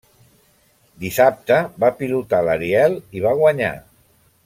[1.03, 3.75] Dissabte va pilotar l'Ariel i va guanyar.